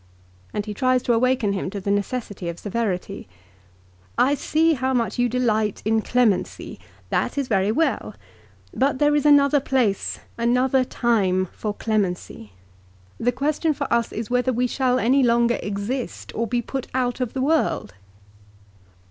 And 0.51 0.65
he 0.65 0.73
tries 0.73 1.03
to 1.03 1.13
awaken 1.13 1.53
him 1.53 1.69
to 1.69 1.79
the 1.79 1.91
necessity 1.91 2.49
of 2.49 2.57
severity." 2.57 3.27
I 4.17 4.33
see 4.33 4.73
how 4.73 4.95
much 4.95 5.19
you 5.19 5.29
delight 5.29 5.83
in 5.85 6.01
clemency. 6.01 6.79
That 7.11 7.37
is 7.37 7.47
very 7.47 7.71
well. 7.71 8.15
But 8.73 8.97
there 8.97 9.15
is 9.15 9.27
another 9.27 9.59
place, 9.59 10.19
another 10.39 10.83
time, 10.83 11.49
for 11.51 11.75
clemency. 11.75 12.53
The 13.19 13.31
question 13.31 13.75
for 13.75 13.85
us 13.93 14.11
is 14.11 14.31
whether 14.31 14.51
we 14.51 14.65
shall 14.65 14.97
any 14.97 15.21
longer 15.21 15.59
exist 15.61 16.33
or 16.33 16.47
be 16.47 16.63
put 16.63 16.87
out 16.95 17.21
of 17.21 17.33
the 17.33 17.41
world." 17.43 17.93